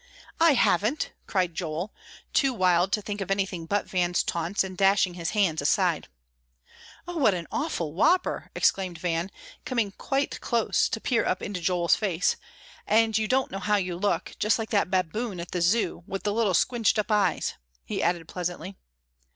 [0.39, 1.93] "I haven't," cried Joel,
[2.33, 6.07] too wild to think of anything but Van's taunts, and dashing his hands aside.
[7.07, 9.29] "Oh, what an awful whopper!" exclaimed Van,
[9.63, 12.35] coming quite close to peer up into Joel's face,
[12.87, 16.23] "and you don't know how you look, just like that baboon at the Zoo, with
[16.23, 17.53] the little squinched up eyes!"
[17.85, 18.77] he added pleasantly.